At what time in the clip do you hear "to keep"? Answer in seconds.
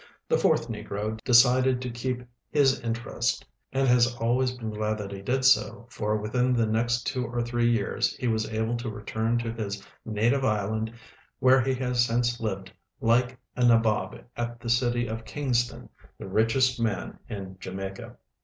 1.83-2.23